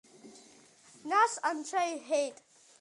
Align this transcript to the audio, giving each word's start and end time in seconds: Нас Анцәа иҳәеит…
Нас 1.09 1.33
Анцәа 1.49 1.81
иҳәеит… 1.91 2.37